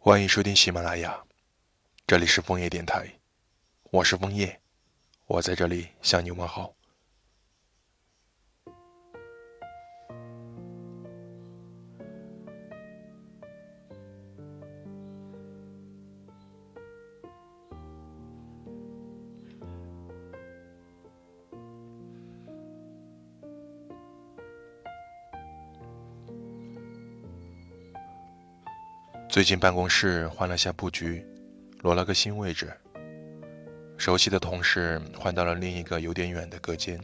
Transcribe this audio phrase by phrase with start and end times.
[0.00, 1.24] 欢迎收听喜马拉雅，
[2.06, 3.18] 这里是枫叶电台，
[3.90, 4.60] 我是枫叶，
[5.26, 6.72] 我在这里向你问好。
[29.38, 31.24] 最近办公室换了下布局，
[31.80, 32.72] 挪了个新位置。
[33.96, 37.00] 熟悉的同事换到了另一个有点远的隔间。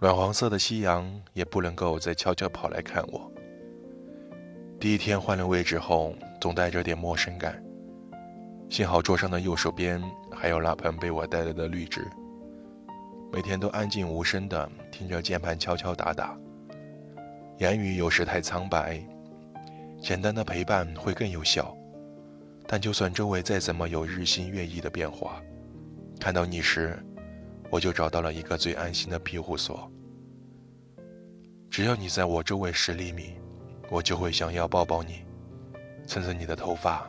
[0.00, 3.32] 暖黄色的夕阳也不能够再悄悄跑来看我。
[4.80, 7.62] 第一天换了位置后，总带着点陌生感。
[8.68, 10.02] 幸好桌上的右手边
[10.32, 12.04] 还有那盆被我带来的绿植。
[13.32, 16.36] 每天都安静无声的听着键盘敲敲打打，
[17.58, 19.00] 言语有时太苍白。
[20.02, 21.72] 简单的陪伴会更有效，
[22.66, 25.40] 但就算周围再怎么有日新月异的变化，
[26.18, 27.00] 看到你时，
[27.70, 29.88] 我就找到了一个最安心的庇护所。
[31.70, 33.36] 只要你在我周围十厘米，
[33.90, 35.24] 我就会想要抱抱你，
[36.04, 37.08] 蹭蹭你的头发，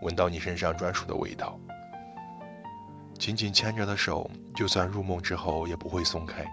[0.00, 1.60] 闻到你身上专属的味道。
[3.18, 6.46] 紧紧牵着的手，就算入梦之后也不会松开。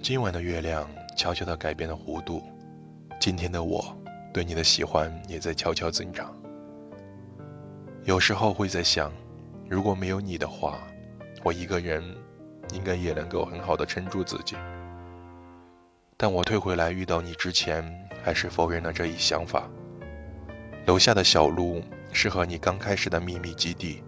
[0.00, 2.40] 今晚的月亮悄悄地改变了弧度。
[3.20, 3.94] 今天的我，
[4.32, 6.34] 对你的喜欢也在悄悄增长。
[8.04, 9.12] 有时候会在想，
[9.68, 10.78] 如果没有你的话，
[11.44, 12.02] 我一个人
[12.72, 14.56] 应该也能够很好的撑住自己。
[16.16, 17.84] 但我退回来遇到你之前，
[18.22, 19.68] 还是否认了这一想法。
[20.86, 21.82] 楼下的小路
[22.14, 24.02] 是和你刚开始的秘密基地，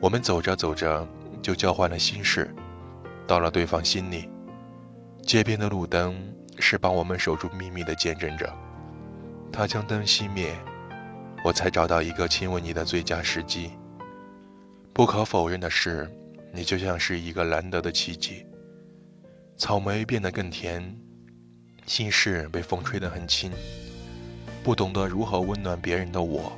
[0.00, 1.04] 我们走着走着
[1.42, 2.54] 就交换了心事，
[3.26, 4.30] 到了对方心里。
[5.26, 6.14] 街边的路灯。
[6.58, 8.52] 是帮我们守住秘密的见证者。
[9.52, 10.56] 他将灯熄灭，
[11.44, 13.70] 我才找到一个亲吻你的最佳时机。
[14.92, 16.10] 不可否认的是，
[16.52, 18.46] 你就像是一个难得的奇迹。
[19.56, 20.96] 草莓变得更甜，
[21.86, 23.52] 心事被风吹得很轻。
[24.62, 26.52] 不懂得如何温暖别人的我，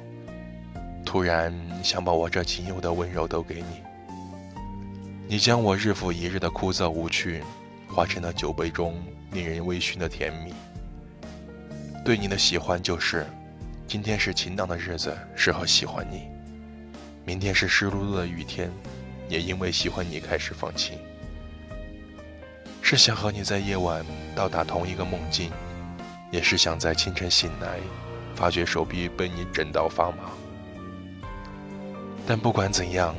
[1.05, 1.53] 突然
[1.83, 3.83] 想把我这仅有的温柔都给你。
[5.29, 7.43] 你将我日复一日的枯燥无趣，
[7.89, 8.95] 化成了酒杯中。
[9.37, 10.55] 令人微醺的甜蜜。
[12.03, 13.27] 对你的喜欢就是：
[13.87, 16.21] 今天是晴朗的日子，适合喜欢你；
[17.27, 18.71] 明天是湿漉漉的雨天，
[19.29, 20.99] 也因为喜欢你开始放晴。
[22.81, 24.03] 是想和你在夜晚
[24.35, 25.51] 到达同一个梦境，
[26.31, 27.79] 也是想在清晨醒来，
[28.35, 30.31] 发觉手臂被你枕到发麻。
[32.27, 33.15] 但不管怎样，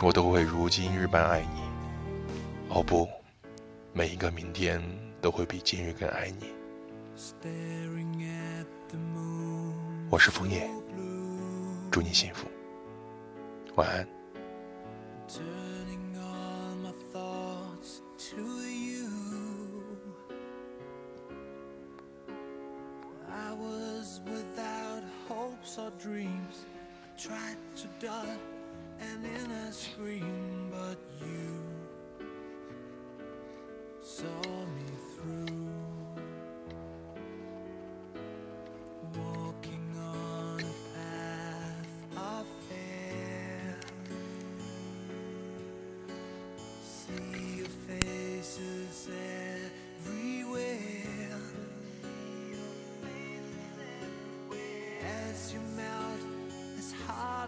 [0.00, 1.60] 我都会如今日般爱你。
[2.68, 3.08] 哦不，
[3.92, 4.80] 每一个明天。
[5.26, 6.54] 都会比今日更爱你。
[10.08, 10.70] 我是枫叶，
[11.90, 12.46] 祝你幸福，
[13.74, 14.06] 晚安。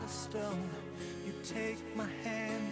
[0.08, 0.70] Stone.
[1.26, 2.64] You take my hand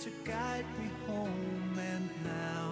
[0.00, 2.65] to guide me home, and now.